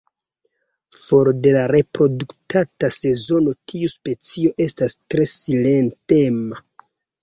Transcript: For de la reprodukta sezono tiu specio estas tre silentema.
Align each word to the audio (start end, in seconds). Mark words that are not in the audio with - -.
For 1.01 1.29
de 1.47 1.51
la 1.57 1.65
reprodukta 1.73 2.91
sezono 2.97 3.55
tiu 3.75 3.93
specio 3.99 4.57
estas 4.69 5.01
tre 5.05 5.31
silentema. 5.39 6.65